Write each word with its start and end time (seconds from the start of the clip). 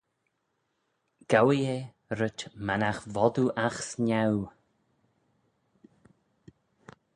Gowee 1.29 1.67
eh 1.77 1.85
rhyt 2.17 2.39
mannagh 2.65 3.03
vod 3.13 3.35
oo 3.41 3.53
agh 3.65 3.79
snaue. 3.89 4.45